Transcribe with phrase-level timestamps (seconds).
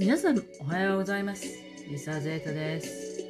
[0.00, 1.44] 皆さんおはようございます。
[1.86, 3.22] リサ・ゼータです。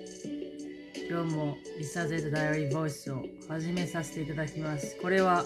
[1.10, 4.96] 今日もリサ・ゼータ・ダイアリー・ボイスを始めさせていただきます。
[5.02, 5.44] これは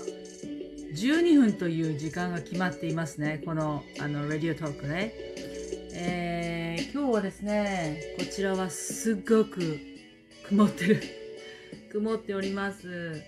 [0.92, 3.40] 12分という時間が決まっていますね。
[3.42, 5.14] このあのレディオトークね。
[5.94, 9.78] えー、今日はですねこちらはすっごく
[10.46, 11.02] 曇ってる。
[11.90, 13.22] 曇っております。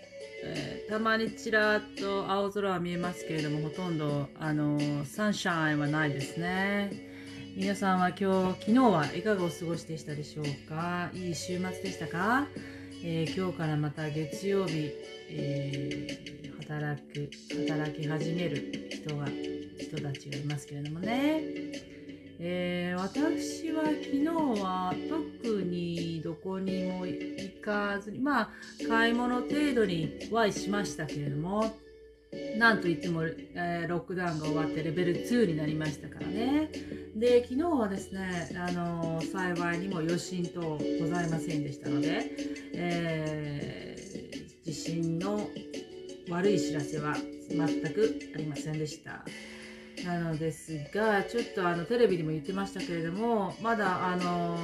[0.44, 7.05] えー、たまにちらっと青空は見えますけれどもほとんどあのサンシャインはないですね。
[7.56, 11.10] 皆さんは今日昨日はいかがお過ごしでしたでしょうか？
[11.14, 12.46] いい週末でしたか、
[13.02, 14.92] えー、今日からまた月曜日、
[15.30, 17.30] えー、働く
[17.66, 19.26] 働き始める人が
[19.80, 21.40] 人たちがいますけれどもね。
[22.40, 24.26] えー、私は昨日
[24.60, 24.94] は
[25.42, 28.50] 特にどこにも行かずに、まあ、
[28.86, 31.74] 買い物程度にはしましたけれども、
[32.58, 36.70] なんといっても、えー、ロックダウンが終わってレベル2になりましたからね。
[37.16, 42.30] で、昨日はですね、あの、幸いにも余震等ございませんでしたので、
[42.74, 45.48] えー、地震の
[46.28, 47.16] 悪い知らせは
[47.48, 47.58] 全
[47.94, 49.24] くありませんでした。
[50.04, 54.56] なのですがちょっとあのテレビでも言ってましたけれどもまだあの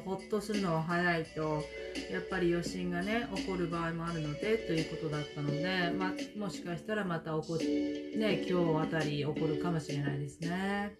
[0.00, 1.62] ー、ほっとするのは早いと
[2.10, 10.96] やっぱり余震がね起こる場合もあるのでということだったので、ま、もしかしたらまた起こね今日あたり起こるかもしれないですね。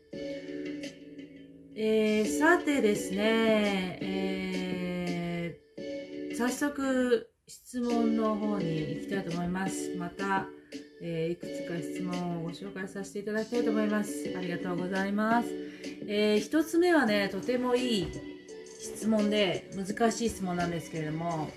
[1.81, 9.95] えー、さてですね、えー、早速質問の方に行きたいと思います。
[9.97, 10.49] また
[11.01, 14.35] えー、いくつか質問をご紹介させていただきたいと思います。
[14.37, 15.49] ありがとうございます。
[16.09, 18.09] えー、1つ目はね、とてもいい
[18.81, 21.49] 質問で、難しい質問なんですけれども、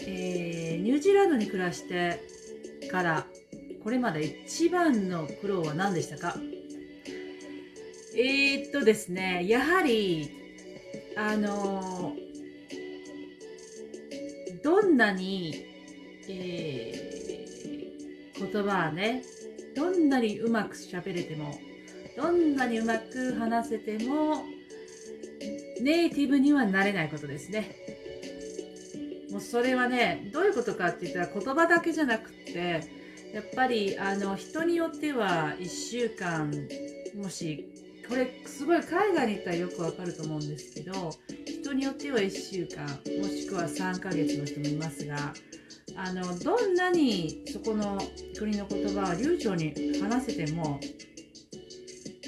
[0.00, 2.22] えー、ニュージーランドに暮らして
[2.90, 3.26] から、
[3.84, 6.34] これまで一番の苦労は何でしたか？
[8.16, 10.30] えー、っとですね、やはり、
[11.16, 12.14] あの
[14.62, 15.66] どんなに、
[16.28, 17.16] えー
[18.38, 19.22] 言葉はね
[19.74, 21.58] どんなにうまく喋れても
[22.16, 24.44] どんなにうまく話せても
[25.80, 27.76] ネイティブにはなれないことですね。
[29.30, 32.80] もうそれはねどういうことかって言ったら言葉だけじゃなくって
[33.34, 36.50] やっぱりあの人によっては1週間
[37.14, 37.68] もし
[38.08, 41.10] これすごい海外に行ったらよくわかると思うんですけど
[41.46, 42.86] 人によっては1週間
[43.20, 45.32] もしくは3ヶ月の人もいますが
[45.96, 47.98] あのどんなにそこの
[48.38, 50.78] 国の言葉を流暢に話せても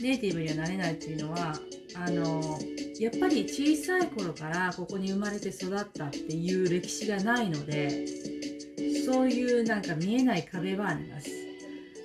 [0.01, 1.55] ネイティブにはなれないっていうのは
[1.95, 2.59] あの
[2.99, 8.07] やっぱり小さい頃からここに生まれて育ったっていう歴史がないので
[9.05, 11.38] そういうなんか見えない壁はあります。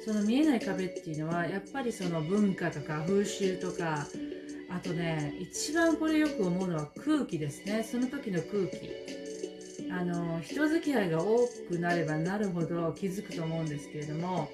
[0.05, 4.05] その見えない壁っていうのはやっぱりその文化とか風習とか
[4.69, 7.83] あとね一番これよく思うのは空気ですね。
[7.83, 9.23] その時の空気。
[9.91, 14.49] あの人付き合いが多くなればなるほど気づくと思うんですけれども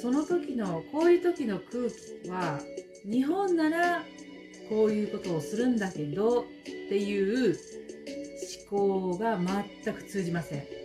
[0.00, 1.90] その時のこういう時の空
[2.24, 2.60] 気は
[3.04, 4.02] 日本なら
[4.70, 6.44] こういうことをするんだけどっ
[6.88, 7.58] ていう
[8.70, 9.38] 思考が
[9.84, 10.79] 全く通じません。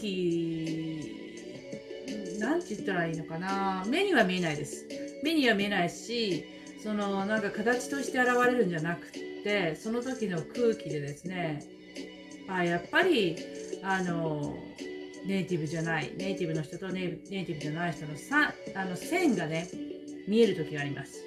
[0.00, 1.10] 気
[2.38, 3.84] なんて言ったらいいのかな？
[3.86, 4.86] 目には見えないです。
[5.22, 6.44] 目には見えないし
[6.82, 11.62] そのなんか形として現れるんじゃなくててその時の空気でですね
[12.48, 13.36] あやっぱり
[13.82, 14.56] あの
[15.26, 19.68] ネイティブじゃないネイティブの人とネイティブじゃない人のさあの線がね
[20.26, 21.22] 見える時があります。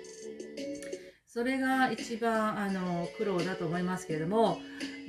[1.28, 4.60] それが一番あの苦労だと思いますけれども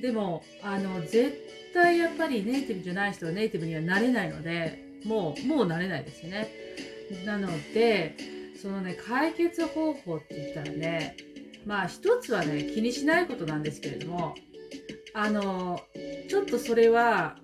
[0.03, 1.39] でもあの絶
[1.73, 6.49] 対やっぱりネイティブじゃない人はネイティブにはなれないのでもうもうなれないですよね
[7.25, 8.17] なので
[8.61, 11.17] そのね解決方法って言ったらね
[11.67, 14.35] まあ一つはね気にしないことなんですけれども
[15.15, 15.81] あの
[16.29, 17.37] ちょっとそれは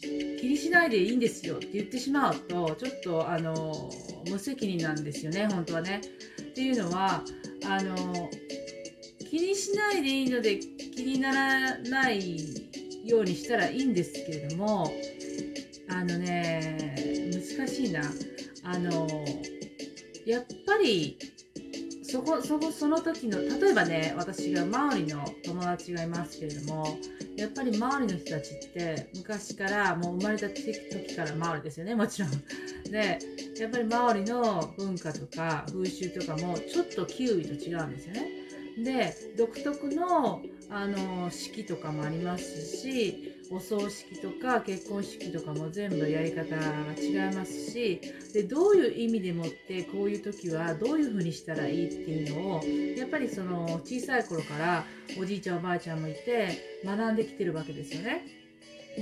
[0.00, 3.90] 気にしないでいいんですよって言ってしまうとちょっとあの
[4.28, 6.00] 無責任なんですよね本当はね。
[6.40, 7.22] っていうのは
[7.66, 8.30] あの
[9.30, 12.63] 気にしないでいいので気にならない
[13.04, 14.90] ようにしたらいいんですけれども
[15.88, 16.94] あのね
[17.56, 18.02] 難しいな
[18.64, 19.06] あの
[20.26, 21.18] やっぱり
[22.02, 26.96] そこそこその時の例えばね私が周りの友達がいますけれども
[27.36, 32.30] やっぱり周りの人たちって昔からもう生まれた時から周りですよねもちろん。
[32.90, 33.18] で
[33.58, 38.33] やっぱり周りの文化とか風習とかもちょっとキウイと違うんですよね。
[38.82, 46.66] で独特のあの式とかもありますしお葬式とか結婚式とかも全部やり方が
[46.98, 48.00] 違いますし
[48.32, 52.64] でどういう意味でもってこういう時はどういうふうにしたらいいっていうのを
[52.98, 54.84] やっぱりその小さい頃から
[55.18, 58.26] おじいちゃんおばあちゃんもいて学んできてるわけですよね。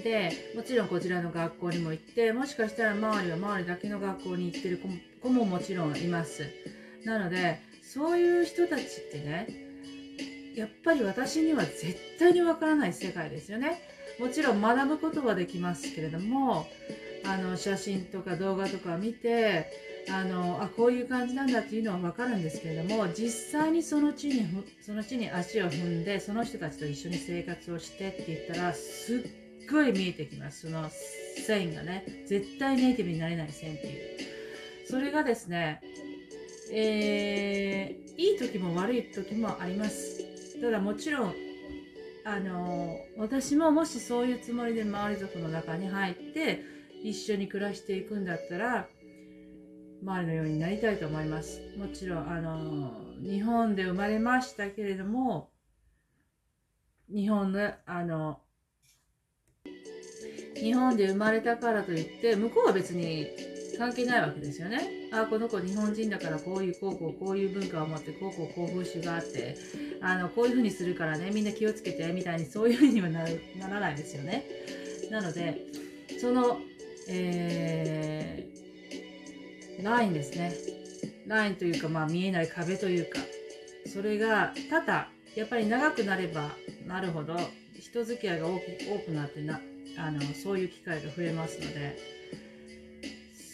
[0.03, 4.81] でもちろんこちらの学校にも行ってもしかしたら周りは周りだけの学校に行ってる
[5.23, 6.45] 子ももちろんいます。
[7.05, 9.62] なのでそういう人たちってね
[10.55, 13.81] やっぱり私には絶対にわからない世界ですよね。
[14.19, 16.67] もちろん学ぶことはできますけれども
[17.25, 19.71] あの写真とか動画とか見て
[20.11, 24.47] あのあこういう感じなんだっていうのは分かるんですけれども実際にその地に
[24.81, 30.67] その地に足を踏んでその人たちと一緒に生活をしてって言ったらすっごい見えてきます。
[30.67, 30.91] その
[31.47, 34.33] 線がね絶対ネイティブになれない線っていう。
[34.89, 35.81] それがですね
[36.75, 40.12] えー、いい時も悪い時もあります。
[40.63, 41.35] ただもちろん
[42.25, 46.63] あの私ももしそういうつもりで周り族の中に入って
[47.03, 48.87] 一緒に暮らしていくんだったら
[50.05, 51.61] 周りのようになりたいと思います。
[51.77, 55.51] もちろんあの日本で生まれましたけれども
[57.13, 58.39] 日本のあの
[60.55, 63.27] 日本で生まれたからといって向こうは別に
[63.79, 65.09] 関係ないわけですよね。
[65.13, 69.57] あこの子日本人だからこういうこうこういう文化を持ってこうこうこう風習があって
[70.01, 73.25] あのこういうふうにするからねみんな気をつけてみたいにそういうふうにはな
[73.69, 74.45] らないですよね。
[75.11, 75.67] なので
[76.21, 76.59] その、
[77.09, 80.55] えー、ラインですね。
[81.27, 83.19] ラインというか、まあ、見えない壁というか
[83.87, 86.51] それがただやっぱり長くなれば
[86.87, 87.37] なるほど
[87.79, 89.61] 人付き合いが多くなってな
[89.99, 92.22] あのそういう機会が増えますので。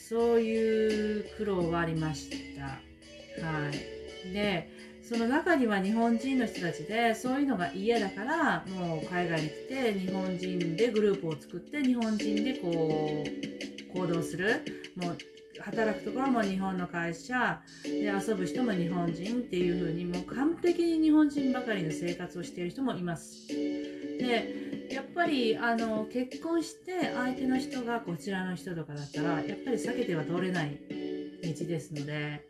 [0.08, 2.64] そういう苦労はありました。
[2.64, 4.32] はい。
[4.32, 4.68] で、
[5.02, 14.64] その中には日本人の人たちで、そういうのが嫌だから、もう海外に来て、日本人でグループを作って、日本人でこう、行動する。
[14.96, 15.18] もう
[15.60, 23.48] 働くところも日本の会社で遊ぶ人も日本人っていう風にもう完璧に日本人ばかりの生活をしている人もいます。
[24.18, 30.78] でやっぱりあの結婚して相手の人がこちらの人とかだったらやっぱり避けては通れない
[31.42, 32.42] 道ですので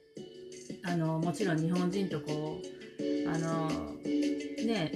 [0.84, 3.68] あのもちろん日本人とこうあの
[4.66, 4.92] ね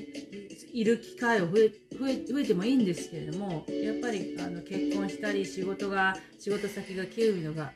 [0.73, 7.73] いる機会を増え増え増えてもいいんですけれどもやっぱりあの結婚したり仕事が仕事先がキウイのが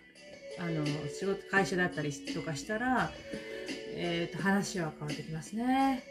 [0.58, 3.10] あの仕事会社だったりとかしたら、
[3.94, 6.02] えーと、話は変わってきますね。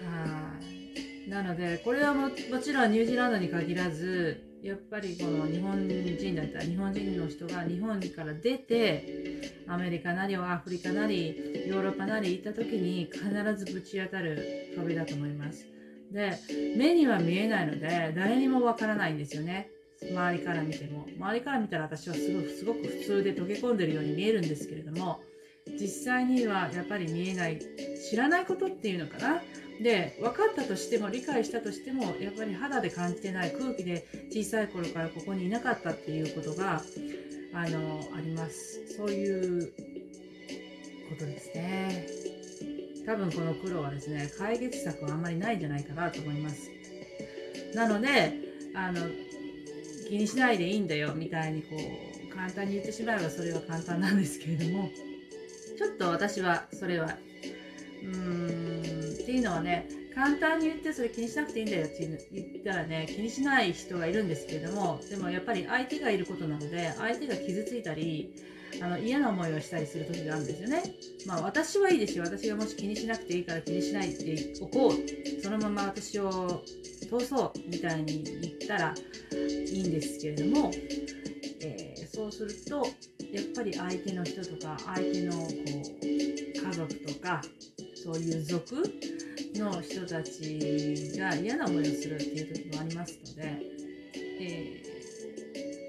[0.00, 0.79] はい
[1.30, 13.22] なのでこれはももちろんニュージーランドに限らずやっぱりこの日本人だったら日本人の人が日本から出てアメリカなりアフリカなりヨーロッパなり行った時に必
[13.56, 15.66] ずぶち当たる壁だと思います。
[16.12, 16.36] で
[16.76, 19.70] 目には見えないので誰にもわからないんですよね。
[20.02, 25.20] 周りから見ても周りから見たら私はすごすごく普通で溶け込んでるように見えるんですけれども
[25.78, 27.60] 実際にはやっぱり見えない
[28.10, 29.40] 知らないことっていうのかな？
[29.82, 36.82] で分かったとしても理解したとしてもやっぱり肌で感じてない空気で小さい頃からここにいなかったっていうことが
[37.54, 38.94] あのあります。
[38.96, 39.72] そういう
[41.08, 42.06] ことですね。
[43.06, 46.70] 多分この苦労はですね解決策はあんまりないんじゃないかなと思います。
[47.74, 48.34] なので
[48.74, 49.00] あの
[50.08, 54.90] 気にしないでいいんだよみたいにこう簡単に言ってしまえばそれは簡単なんですけれども
[55.78, 57.16] ちょっと私はそれは
[58.02, 58.79] うーん
[59.30, 68.34] っていうのはね簡単に言ってそれ気にしなくていいんだよって言ったらね気にしない人がいるんですけれどもでもやっぱり相手がいることなので相手が傷ついたり
[68.82, 70.82] あの嫌な思いをしたりする時があるんですよね。
[71.26, 72.24] まあ私はいいですよ。
[72.24, 75.42] 私がもし気にしなくていいから気にしないでおこう。
[75.42, 76.62] そのまま私を
[77.08, 78.94] 通そうみたいに言ったら
[79.32, 80.70] いいんですけれども、
[81.62, 82.86] えー、そうすると
[83.32, 85.38] やっぱり相手の人とか相手のこ
[86.02, 86.10] う
[86.66, 87.42] 家族とか
[88.02, 88.82] そういう族
[89.54, 93.58] の人たちが嫌な思いをするっていう時もありますので、
[94.40, 94.82] え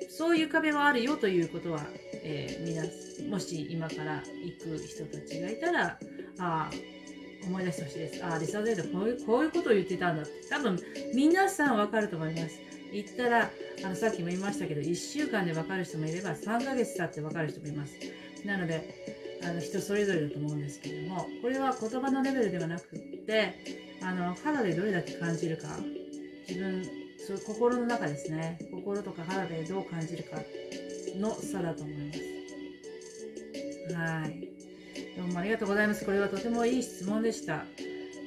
[0.08, 1.86] ー、そういう壁はあるよということは
[2.24, 2.84] えー、皆
[3.30, 5.98] もし今から行く人たちがいたら
[6.40, 6.70] あ
[7.44, 8.24] 思い出してほしいです。
[8.24, 10.80] ああリサゼードこういうこういうことを言ってたんだって多分
[11.16, 12.60] 皆さんわかると思います。
[12.94, 13.50] 言ったら
[13.84, 17.94] あのさっきも言いましたけど1週間でわかる人もいれば3ヶ月経ってわかる人もいます。
[18.46, 23.56] なのであの人それぞれだと思うんですけれどもこれは言葉のレベルではなくって
[24.02, 25.68] あの肌でどれだけ感じるか
[26.48, 26.84] 自分
[27.26, 30.38] そう心の中ですね心とか肌でどう感じるか
[31.20, 32.20] の差だと思います。
[33.94, 34.48] はい。
[35.18, 36.06] どうもありがとうございます。
[36.06, 37.66] これはとてもいい質問でした。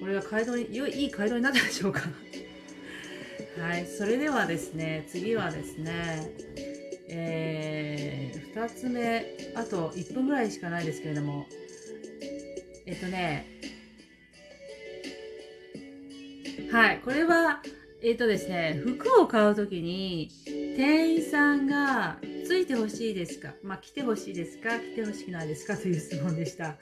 [0.01, 2.03] これは街道に、いい街道になったでしょうか
[3.59, 6.33] はい、それではですね、次はですね、
[7.09, 9.25] えー、2つ目、
[9.55, 11.47] あと1分ぐらいしかないですけれども、
[12.87, 13.54] えっとね、
[16.75, 17.61] はい、これは、
[18.03, 20.29] えっとですね、服を買うときに、
[20.77, 23.53] 店員さんがついてほしいですか？
[23.63, 24.71] まあ、来てほしいですか？
[24.81, 25.77] 来てほしくないですか？
[25.77, 26.75] という質問でした。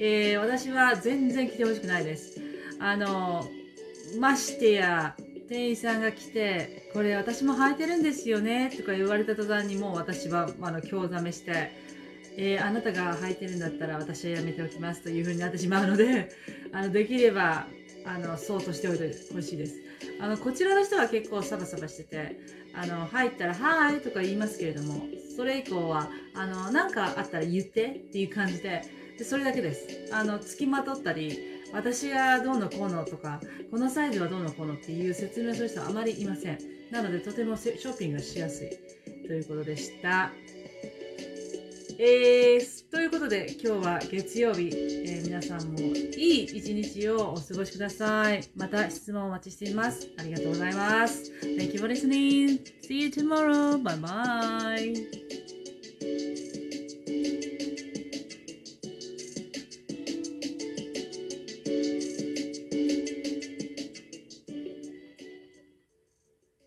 [0.00, 2.40] えー、私は全然来てほしくないです。
[2.80, 3.46] あの、
[4.18, 5.14] ましてや、
[5.48, 8.72] 店員さんが来て、これ私も履いてるんですよね？
[8.76, 11.70] とか言われた途端にもう私は、あの、興ざめして、
[12.36, 15.02] えーあなたが履いてるんだったら私はやめておきます。
[15.02, 16.30] というふうになってしまうので、
[16.72, 17.68] あの、できれば、
[18.06, 19.74] あの、そうとしておいてほしいです。
[20.20, 22.38] あの、こちらの人は結構サバサバしてて、
[22.74, 25.04] あの、入ったら、はーいとか言いますけれども、
[25.36, 28.82] それ以降は、あの、なんかあったら言ってっていう感じで、
[29.18, 29.86] でそれだけです。
[30.12, 36.58] あの、付きまとったり、私がどうのこうのとか、このサイズはどうのこうのっていう説明する人はあまりいません。
[36.90, 38.70] なので、とてもショッピングがしやすい
[39.26, 40.30] ということでした。
[41.98, 45.84] えー、ということで今日は月曜日、えー皆さんもい
[46.16, 48.42] い一日をお過ごしください。
[48.56, 50.08] また質問お待ちしています。
[50.18, 51.30] ありがとうございます。
[51.42, 52.60] Thank you for listening.
[52.88, 53.76] See you tomorrow.
[53.82, 55.45] Bye bye.